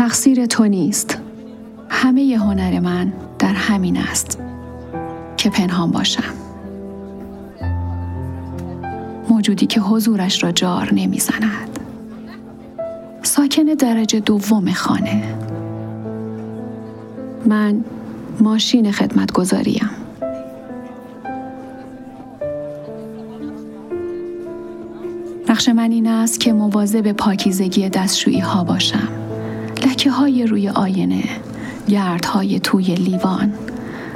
تقصیر 0.00 0.46
تو 0.46 0.64
نیست. 0.64 1.18
همه 1.88 2.22
ی 2.22 2.34
هنر 2.34 2.80
من 2.80 3.12
در 3.38 3.52
همین 3.52 3.96
است 3.96 4.38
که 5.36 5.50
پنهان 5.50 5.90
باشم. 5.90 6.34
موجودی 9.28 9.66
که 9.66 9.80
حضورش 9.80 10.44
را 10.44 10.52
جار 10.52 10.94
نمی‌زند. 10.94 11.78
ساکن 13.22 13.62
درجه 13.62 14.20
دوم 14.20 14.72
خانه. 14.72 15.34
من 17.46 17.84
ماشین 18.40 18.92
خدمتگذاریم 18.92 19.90
نقش 25.48 25.68
من 25.68 25.90
این 25.90 26.06
است 26.06 26.40
که 26.40 26.52
مواظب 26.52 27.12
پاکیزگی 27.12 27.88
دستشویی 27.88 28.40
ها 28.40 28.64
باشم. 28.64 29.19
لکه 29.86 30.10
های 30.10 30.46
روی 30.46 30.68
آینه 30.68 31.24
گردهای 31.88 32.60
توی 32.60 32.94
لیوان 32.94 33.52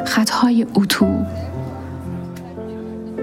خطهای 0.04 0.66
اتو 0.74 1.24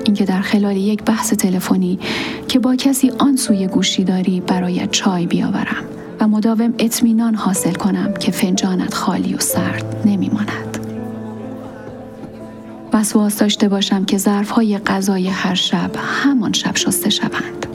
اینکه 0.05 0.25
در 0.25 0.41
خلال 0.41 0.77
یک 0.77 1.03
بحث 1.03 1.33
تلفنی 1.33 1.99
که 2.47 2.59
با 2.59 2.75
کسی 2.75 3.11
آن 3.19 3.35
سوی 3.35 3.67
گوشی 3.67 4.03
داری 4.03 4.41
برایت 4.41 4.91
چای 4.91 5.25
بیاورم 5.25 5.83
و 6.19 6.27
مداوم 6.27 6.73
اطمینان 6.79 7.35
حاصل 7.35 7.73
کنم 7.73 8.13
که 8.13 8.31
فنجانت 8.31 8.93
خالی 8.93 9.33
و 9.33 9.39
سرد 9.39 10.01
نمیماند. 10.05 10.77
وسواس 12.93 13.37
داشته 13.37 13.69
باشم 13.69 14.05
که 14.05 14.17
ظرفهای 14.17 14.77
غذای 14.77 15.27
هر 15.27 15.55
شب 15.55 15.91
همان 15.97 16.53
شب 16.53 16.75
شسته 16.75 17.09
شوند. 17.09 17.65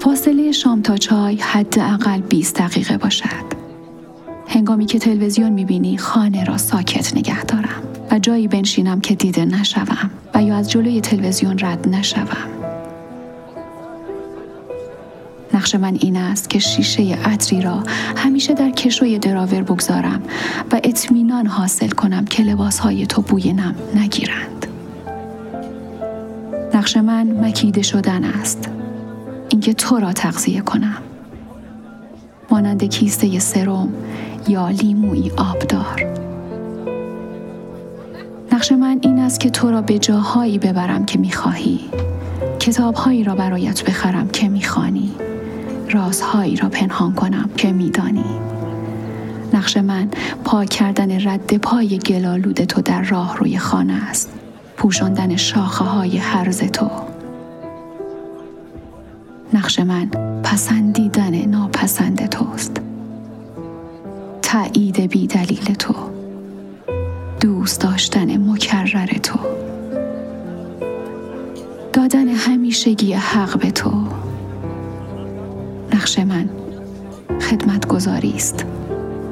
فاصله 0.00 0.52
شام 0.52 0.82
تا 0.82 0.96
چای 0.96 1.36
حداقل 1.36 2.20
20 2.20 2.58
دقیقه 2.58 2.98
باشد. 2.98 3.59
هنگامی 4.52 4.86
که 4.86 4.98
تلویزیون 4.98 5.52
می‌بینی 5.52 5.98
خانه 5.98 6.44
را 6.44 6.56
ساکت 6.56 7.16
نگه 7.16 7.44
دارم 7.44 7.82
و 8.10 8.18
جایی 8.18 8.48
بنشینم 8.48 9.00
که 9.00 9.14
دیده 9.14 9.44
نشوم 9.44 10.10
و 10.34 10.42
یا 10.42 10.56
از 10.56 10.70
جلوی 10.70 11.00
تلویزیون 11.00 11.58
رد 11.58 11.88
نشوم. 11.88 12.26
نقش 15.54 15.74
من 15.74 15.96
این 16.00 16.16
است 16.16 16.50
که 16.50 16.58
شیشه 16.58 17.02
عطری 17.24 17.62
را 17.62 17.84
همیشه 18.16 18.54
در 18.54 18.70
کشوی 18.70 19.18
دراور 19.18 19.62
بگذارم 19.62 20.22
و 20.72 20.80
اطمینان 20.84 21.46
حاصل 21.46 21.88
کنم 21.88 22.24
که 22.24 22.42
لباسهای 22.42 23.06
تو 23.06 23.22
بوی 23.22 23.52
نم 23.52 23.74
نگیرند. 23.94 24.66
نقش 26.74 26.96
من 26.96 27.44
مکیده 27.44 27.82
شدن 27.82 28.24
است. 28.24 28.68
اینکه 29.48 29.74
تو 29.74 29.98
را 29.98 30.12
تغذیه 30.12 30.60
کنم. 30.60 31.02
مانند 32.50 32.84
کیسته 32.84 33.38
سرم 33.38 33.88
یا 34.48 34.68
لیموی 34.68 35.30
آبدار. 35.30 36.06
نقش 38.52 38.72
من 38.72 38.98
این 39.02 39.18
است 39.18 39.40
که 39.40 39.50
تو 39.50 39.70
را 39.70 39.82
به 39.82 39.98
جاهایی 39.98 40.58
ببرم 40.58 41.04
که 41.04 41.18
می‌خواهی. 41.18 41.80
کتابهایی 42.60 43.24
را 43.24 43.34
برایت 43.34 43.84
بخرم 43.84 44.28
که 44.28 44.48
می‌خوانی. 44.48 45.10
رازهایی 45.90 46.56
را 46.56 46.68
پنهان 46.68 47.12
کنم 47.12 47.50
که 47.56 47.72
میدانی. 47.72 48.24
نقش 49.52 49.76
من 49.76 50.08
پاک 50.44 50.68
کردن 50.68 51.28
رد 51.28 51.56
پای 51.56 51.98
گلالود 51.98 52.64
تو 52.64 52.82
در 52.82 53.02
راه 53.02 53.36
روی 53.36 53.58
خانه 53.58 54.08
است. 54.10 54.30
پوشاندن 54.76 55.36
شاخه 55.36 55.84
های 55.84 56.18
حرز 56.18 56.58
تو. 56.62 56.90
نقش 59.54 59.78
من 59.78 60.10
پسندیدن 60.42 61.44
ناپسند 61.44 62.26
توست. 62.28 62.80
تایید 64.52 65.00
بی 65.00 65.26
دلیل 65.26 65.74
تو. 65.74 65.94
دوست 67.40 67.80
داشتن 67.80 68.50
مکرر 68.50 69.06
تو. 69.06 69.38
دادن 71.92 72.28
همیشگی 72.28 73.12
حق 73.12 73.58
به 73.58 73.70
تو. 73.70 73.92
نقش 75.94 76.18
من 76.18 76.50
خدمت 77.50 77.86
گذاری 77.86 78.32
است. 78.36 78.64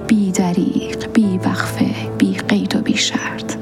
بی 0.07 0.33
دریق، 0.33 1.13
بی 1.13 1.39
وقفه، 1.45 1.95
بی 2.19 2.33
قید 2.33 2.77
و 2.77 2.81
بی 2.81 2.97
شرط. 2.97 3.57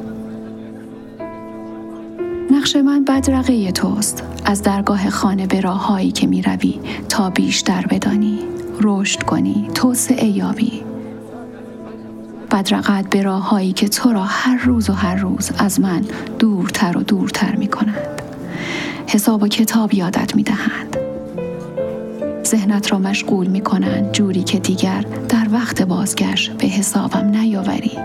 نقش 2.51 2.77
من 2.77 3.05
بدرقه 3.05 3.73
توست 3.73 4.23
از 4.45 4.63
درگاه 4.63 5.11
خانه 5.11 5.47
به 5.47 5.61
راههایی 5.61 6.11
که 6.11 6.27
می 6.27 6.43
روی 6.43 6.81
تا 7.09 7.31
بیشتر 7.31 7.87
بدانی 7.87 8.39
رشد 8.81 9.23
کنی 9.23 9.69
توسعه 9.75 10.27
یابی 10.27 10.96
بدرقت 12.57 13.11
به 13.11 13.23
راههایی 13.23 13.73
که 13.73 13.89
تو 13.89 14.13
را 14.13 14.25
هر 14.25 14.65
روز 14.65 14.91
و 14.91 14.93
هر 14.93 15.15
روز 15.15 15.51
از 15.59 15.81
من 15.81 16.05
دورتر 16.39 16.99
و 16.99 17.03
دورتر 17.03 17.57
می 17.57 17.69
کنند 17.69 18.23
حساب 19.07 19.43
و 19.43 19.49
کتاب 19.49 19.95
یادت 19.95 20.37
می 20.37 20.43
دهند 20.43 20.97
ذهنت 22.47 22.93
را 22.93 22.99
مشغول 22.99 23.47
می 23.47 23.61
کنند 23.61 24.13
جوری 24.13 24.43
که 24.43 24.59
دیگر 24.59 25.05
در 25.29 25.47
وقت 25.53 25.83
بازگشت 25.83 26.53
به 26.53 26.67
حسابم 26.67 27.25
نیاوری. 27.29 27.99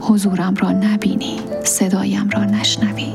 حضورم 0.00 0.54
را 0.54 0.72
نبینی 0.72 1.40
صدایم 1.64 2.30
را 2.30 2.44
نشنوی. 2.44 3.12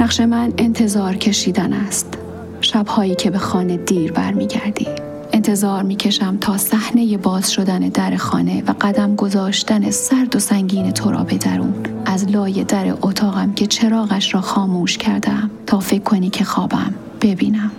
نقش 0.00 0.20
من 0.20 0.52
انتظار 0.58 1.16
کشیدن 1.16 1.72
است. 1.72 2.18
شبهایی 2.60 3.14
که 3.14 3.30
به 3.30 3.38
خانه 3.38 3.76
دیر 3.76 4.12
برمیگردی. 4.12 5.03
انتظار 5.46 5.82
می‌کشم 5.82 6.36
تا 6.36 6.58
صحنه 6.58 7.16
باز 7.16 7.52
شدن 7.52 7.78
در 7.78 8.16
خانه 8.16 8.62
و 8.66 8.74
قدم 8.80 9.16
گذاشتن 9.16 9.90
سرد 9.90 10.36
و 10.36 10.38
سنگین 10.38 10.90
تو 10.90 11.10
را 11.10 11.24
به 11.24 11.38
درون 11.38 11.74
از 12.04 12.28
لای 12.28 12.64
در 12.64 12.94
اتاقم 13.02 13.52
که 13.52 13.66
چراغش 13.66 14.34
را 14.34 14.40
خاموش 14.40 14.98
کردم 14.98 15.50
تا 15.66 15.80
فکر 15.80 16.02
کنی 16.02 16.30
که 16.30 16.44
خوابم. 16.44 16.94
ببینم. 17.20 17.70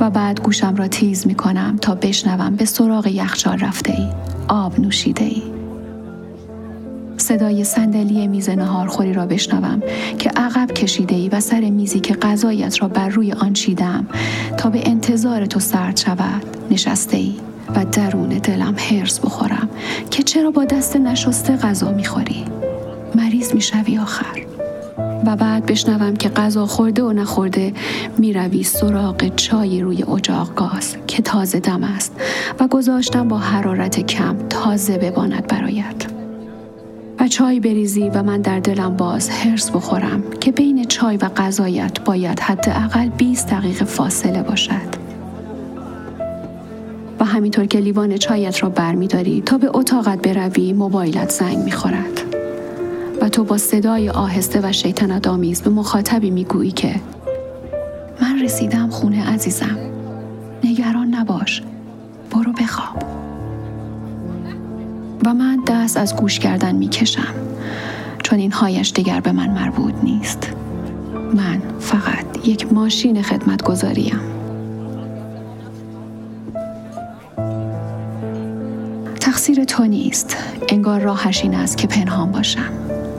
و 0.00 0.10
بعد 0.10 0.40
گوشم 0.40 0.76
را 0.76 0.88
تیز 0.88 1.26
می 1.26 1.34
کنم 1.34 1.76
تا 1.80 1.94
بشنوم 1.94 2.56
به 2.56 2.64
سراغ 2.64 3.06
یخچال 3.06 3.58
رفته 3.58 3.92
ای 3.92 4.08
آب 4.48 4.80
نوشیده 4.80 5.24
ای 5.24 5.42
صدای 7.28 7.64
صندلی 7.64 8.26
میز 8.26 8.50
نهارخوری 8.50 9.12
را 9.12 9.26
بشنوم 9.26 9.82
که 10.18 10.30
عقب 10.36 10.72
کشیده 10.72 11.14
ای 11.14 11.28
و 11.28 11.40
سر 11.40 11.60
میزی 11.60 12.00
که 12.00 12.14
غذایت 12.14 12.82
را 12.82 12.88
بر 12.88 13.08
روی 13.08 13.32
آن 13.32 13.52
چیدم 13.52 14.06
تا 14.56 14.70
به 14.70 14.88
انتظار 14.88 15.46
تو 15.46 15.60
سرد 15.60 15.96
شود. 15.96 16.42
نشسته 16.70 17.16
ای 17.16 17.34
و 17.76 17.84
درون 17.84 18.28
دلم 18.28 18.74
هرس 18.78 19.20
بخورم 19.20 19.68
که 20.10 20.22
چرا 20.22 20.50
با 20.50 20.64
دست 20.64 20.96
نشسته 20.96 21.56
غذا 21.56 21.92
می‌خوری؟ 21.92 22.44
مریض 23.14 23.54
می‌شوی 23.54 23.98
آخر. 23.98 24.42
و 25.26 25.36
بعد 25.36 25.66
بشنوم 25.66 26.16
که 26.16 26.28
غذا 26.28 26.66
خورده 26.66 27.02
و 27.02 27.12
نخورده 27.12 27.72
می‌روی 28.18 28.62
سراغ 28.62 29.34
چای 29.36 29.80
روی 29.80 30.02
اجاق 30.02 30.54
گاز 30.54 30.96
که 31.06 31.22
تازه 31.22 31.60
دم 31.60 31.84
است 31.84 32.12
و 32.60 32.68
گذاشتم 32.68 33.28
با 33.28 33.38
حرارت 33.38 34.00
کم 34.00 34.36
تازه 34.48 34.98
بباند 34.98 35.46
برایت. 35.46 36.17
چای 37.28 37.60
بریزی 37.60 38.08
و 38.08 38.22
من 38.22 38.40
در 38.40 38.60
دلم 38.60 38.96
باز 38.96 39.30
هرس 39.30 39.70
بخورم 39.70 40.22
که 40.40 40.52
بین 40.52 40.84
چای 40.84 41.16
و 41.16 41.28
غذایت 41.28 42.00
باید 42.00 42.40
حداقل 42.40 43.08
20 43.08 43.50
دقیقه 43.50 43.84
فاصله 43.84 44.42
باشد. 44.42 44.98
و 47.20 47.24
همینطور 47.24 47.66
که 47.66 47.78
لیوان 47.78 48.16
چایت 48.16 48.62
را 48.62 48.68
برمیداری 48.68 49.42
تا 49.46 49.58
به 49.58 49.70
اتاقت 49.74 50.22
بروی 50.22 50.72
موبایلت 50.72 51.30
زنگ 51.30 51.58
می‌خورد. 51.58 52.22
و 53.20 53.28
تو 53.28 53.44
با 53.44 53.58
صدای 53.58 54.10
آهسته 54.10 54.60
و 54.62 54.72
شیطنت 54.72 55.26
آمیز 55.26 55.62
به 55.62 55.70
مخاطبی 55.70 56.30
می‌گویی 56.30 56.70
که 56.70 56.94
من 58.22 58.42
رسیدم 58.42 58.90
خونه 58.90 59.30
عزیزم. 59.30 59.78
نگران 60.64 61.14
نباش. 61.14 61.62
برو 62.30 62.52
بخواب. 62.52 63.02
و 65.24 65.34
من 65.34 65.62
دست 65.66 65.96
از 65.96 66.16
گوش 66.16 66.38
کردن 66.38 66.74
می‌کشم. 66.74 67.34
چون 68.22 68.38
این 68.38 68.52
هایش 68.52 68.92
دیگر 68.92 69.20
به 69.20 69.32
من 69.32 69.50
مربوط 69.50 69.94
نیست. 70.02 70.48
من 71.34 71.62
فقط 71.80 72.46
یک 72.48 72.72
ماشین 72.72 73.22
خدمتگذاریم 73.22 74.20
تقصیر 79.20 79.64
تو 79.64 79.84
نیست. 79.84 80.36
انگار 80.68 81.00
راهش 81.00 81.42
این 81.42 81.54
است 81.54 81.76
که 81.78 81.86
پنهان 81.86 82.32
باشم. 82.32 82.70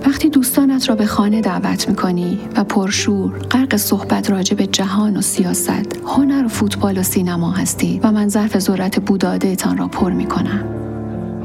وقتی 0.05 0.29
دوستانت 0.29 0.89
را 0.89 0.95
به 0.95 1.05
خانه 1.05 1.41
دعوت 1.41 1.89
می‌کنی 1.89 2.39
و 2.55 2.63
پرشور 2.63 3.39
غرق 3.39 3.75
صحبت 3.75 4.29
راجع 4.31 4.55
به 4.55 4.67
جهان 4.67 5.17
و 5.17 5.21
سیاست 5.21 5.99
هنر 6.05 6.45
و 6.45 6.47
فوتبال 6.47 6.97
و 6.97 7.03
سینما 7.03 7.51
هستی 7.51 7.99
و 8.03 8.11
من 8.11 8.27
ظرف 8.29 8.59
ذرت 8.59 8.99
بوداده 8.99 9.55
تان 9.55 9.77
را 9.77 9.87
پر 9.87 10.11
می‌کنم. 10.11 10.63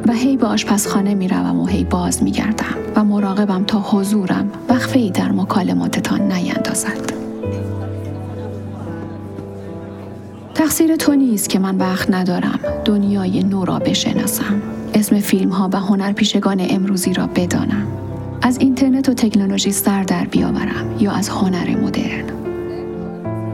و 0.06 0.12
هی 0.12 0.36
به 0.36 0.46
آشپزخانه 0.46 1.14
می‌روم 1.14 1.60
و 1.60 1.66
هی 1.66 1.84
باز 1.84 2.22
میگردم 2.22 2.76
و 2.96 3.04
مراقبم 3.04 3.64
تا 3.64 3.80
حضورم 3.80 4.50
وقفه 4.68 4.98
ای 4.98 5.10
در 5.10 5.32
مکالماتتان 5.32 6.32
نیندازد. 6.32 7.12
تقصیر 10.54 10.96
تو 10.96 11.14
نیست 11.14 11.48
که 11.48 11.58
من 11.58 11.76
وقت 11.76 12.10
ندارم. 12.10 12.58
دنیای 12.84 13.42
نو 13.42 13.64
را 13.64 13.78
بشناسم. 13.78 14.62
اسم 14.94 15.20
فیلم 15.20 15.50
ها 15.50 15.70
و 15.72 15.80
هنرپیشگان 15.80 16.66
امروزی 16.70 17.12
را 17.12 17.26
بدانم. 17.26 17.86
از 18.42 18.58
اینترنت 18.58 19.08
و 19.08 19.14
تکنولوژی 19.14 19.72
سر 19.72 20.02
در 20.02 20.24
بیاورم 20.24 20.96
یا 21.00 21.12
از 21.12 21.28
هنر 21.28 21.76
مدرن. 21.76 22.24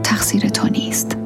تقصیر 0.03 0.49
تو 0.49 0.67
نیست. 0.67 1.17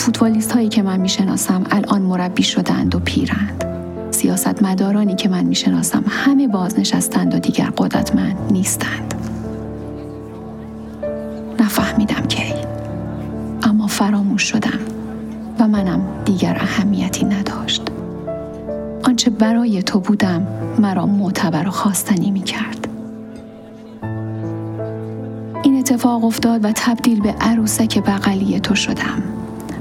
فوتبالیست 0.00 0.52
هایی 0.52 0.68
که 0.68 0.82
من 0.82 1.00
می‌شناسم 1.00 1.64
الان 1.70 2.02
مربی 2.02 2.42
شدند 2.42 2.94
و 2.94 2.98
پیرند. 2.98 3.64
سیاست 4.10 4.62
مدارانی 4.62 5.14
که 5.14 5.28
من 5.28 5.44
می‌شناسم 5.44 6.04
همه 6.08 6.48
بازنشستند 6.48 7.34
و 7.34 7.38
دیگر 7.38 7.70
قدرتمند 7.76 8.36
نیستند. 8.50 9.14
نفهمیدم 11.60 12.26
کی. 12.28 12.54
اما 13.62 13.86
فراموش 13.86 14.42
شدم 14.42 14.78
و 15.58 15.68
منم 15.68 16.00
دیگر 16.24 16.56
اهمیتی 16.60 17.24
نداشت. 17.24 17.82
آنچه 19.04 19.30
برای 19.30 19.82
تو 19.82 20.00
بودم 20.00 20.46
مرا 20.78 21.06
معتبر 21.06 21.68
و 21.68 21.70
خواستنی 21.70 22.30
می 22.30 22.42
کرد. 22.42 22.88
این 25.62 25.78
اتفاق 25.78 26.24
افتاد 26.24 26.64
و 26.64 26.72
تبدیل 26.74 27.20
به 27.20 27.34
عروسک 27.40 27.98
بغلی 27.98 28.60
تو 28.60 28.74
شدم. 28.74 29.22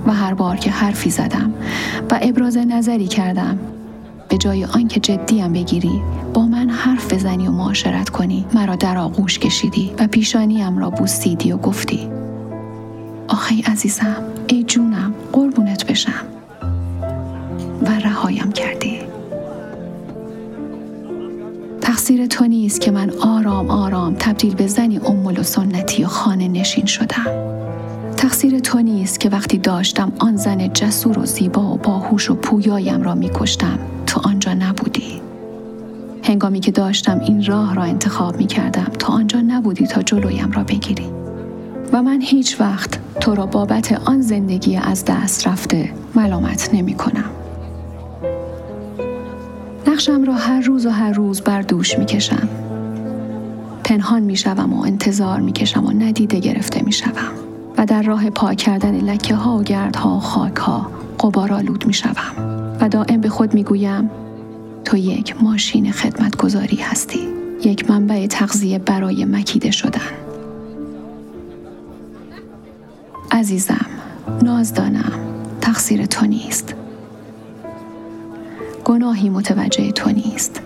و 0.10 0.12
هر 0.12 0.34
بار 0.34 0.56
که 0.56 0.72
حرفی 0.72 1.10
زدم 1.10 1.54
و 2.12 2.20
ابراز 2.22 2.58
نظری 2.58 3.08
کردم 3.08 3.60
به 4.30 4.38
جای 4.38 4.66
آنکه 4.66 5.00
جدیم 5.00 5.54
بگیری 5.54 6.02
با 6.34 6.46
من 6.46 6.70
حرف 6.70 7.14
بزنی 7.14 7.48
و 7.48 7.52
معاشرت 7.52 8.10
کنی. 8.10 8.46
مرا 8.54 8.76
در 8.76 8.98
آغوش 8.98 9.40
کشیدی 9.40 9.92
و 10.00 10.08
پیشانیم 10.08 10.78
را 10.78 10.90
بوسیدی 10.90 11.52
و 11.52 11.58
گفتی 11.58 12.10
آخی 13.28 13.62
عزیزم 13.62 14.24
ای 14.48 14.64
جونم 14.64 15.14
قربونت 15.34 15.86
بشم. 15.86 16.26
و 17.82 17.90
رهایم 17.90 18.52
کردی. 18.52 19.00
تقصیر 21.82 22.26
تو 22.26 22.46
نیست 22.46 22.82
که 22.82 22.92
من 22.92 23.12
آرام 23.22 23.70
آرام 23.70 24.16
تبدیل 24.20 24.56
به 24.56 24.68
زنی 24.68 24.98
امول 24.98 25.40
و 25.40 25.44
سنتی 25.44 26.04
و 26.04 26.08
خانه 26.08 26.48
نشین 26.48 26.86
شدم. 26.86 27.49
تقصیر 28.30 28.60
تو 28.60 28.80
نیست 28.80 29.20
که 29.20 29.30
وقتی 29.30 29.58
داشتم 29.58 30.12
آن 30.20 30.36
زن 30.36 30.74
جسور 30.74 31.20
و 31.20 31.26
زیبا 31.26 31.74
و 31.74 31.78
باهوش 31.78 32.30
و 32.30 32.36
پویایم 32.36 33.02
را 33.02 33.16
میکشتم 33.16 33.80
تو 34.06 34.22
آنجا 34.24 34.54
نبودی 34.54 35.22
هنگامی 36.24 36.60
که 36.60 36.72
داشتم 36.72 37.20
این 37.20 37.46
راه 37.46 37.76
را 37.76 37.84
انتخاب 37.84 38.38
می 38.38 38.48
کردم 38.48 38.92
تا 39.00 39.14
آنجا 39.14 39.42
نبودی 39.42 39.88
تا 39.88 40.02
جلویم 40.02 40.52
را 40.52 40.64
بگیری 40.64 41.06
و 41.94 42.04
من 42.04 42.22
هیچ 42.22 42.62
وقت 42.62 43.00
تو 43.20 43.36
را 43.36 43.46
بابت 43.46 43.92
آن 43.92 44.22
زندگی 44.22 44.76
از 44.76 45.06
دست 45.06 45.48
رفته 45.48 45.94
ملامت 46.16 46.70
نمی 46.74 46.94
کنم. 46.94 47.30
نقشم 49.88 50.24
را 50.24 50.34
هر 50.34 50.62
روز 50.62 50.86
و 50.86 50.90
هر 50.90 51.12
روز 51.12 51.42
بر 51.42 51.62
دوش 51.62 51.98
می 51.98 52.06
کشم. 52.06 52.50
پنهان 53.84 54.24
می 54.24 54.36
شوم 54.38 54.74
و 54.74 54.84
انتظار 54.84 55.40
می 55.40 55.54
کشم 55.54 55.86
و 55.86 55.92
ندیده 55.92 56.40
گرفته 56.40 56.81
می 56.84 56.92
شوم. 56.92 57.49
و 57.80 57.86
در 57.86 58.02
راه 58.02 58.30
پاک 58.30 58.58
کردن 58.58 58.96
لکه 58.96 59.36
ها 59.36 59.58
و 59.58 59.64
گردها 59.64 60.16
و 60.16 60.20
خاک 60.20 60.56
ها 60.56 60.92
قبارالود 61.20 61.88
می 61.88 61.94
شوم. 61.94 62.76
و 62.81 62.90
دائم 62.90 63.22
به 63.22 63.30
خود 63.30 63.54
می 63.54 63.64
گویم 63.64 64.10
تو 64.86 64.98
یک 64.98 65.44
ماشین 65.44 65.92
خدمتگذاری 65.92 66.78
هستی. 66.78 67.28
یک 67.64 67.90
منبع 67.90 68.28
تغذیه 68.28 68.80
برای 68.80 69.26
مکیده 69.26 69.72
شدن. 69.72 70.02
عزیزم 73.31 73.86
نازدانم 74.44 75.12
تقصیر 75.62 76.06
تو 76.06 76.26
نیست 76.26 76.76
گناهی 78.86 79.30
متوجه 79.30 79.92
تو 79.92 80.10
نیست 80.10 80.62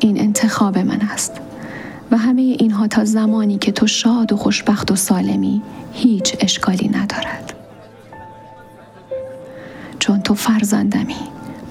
این 0.00 0.20
انتخاب 0.20 0.78
من 0.78 1.00
است 1.00 1.40
و 2.10 2.16
همه 2.16 2.42
اینها 2.42 2.88
تا 2.88 3.04
زمانی 3.04 3.58
که 3.58 3.72
تو 3.72 3.86
شاد 3.86 4.32
و 4.32 4.36
خوشبخت 4.36 4.90
و 4.90 4.96
سالمی 4.96 5.62
هیچ 5.92 6.36
اشکالی 6.40 6.88
ندارد. 6.88 7.52
چون 9.98 10.22
تو 10.22 10.34
فرزندمی 10.34 11.14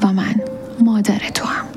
و 0.02 0.14
من 0.14 0.36
مادر 0.80 1.20
تو 1.34 1.46
هم. 1.46 1.69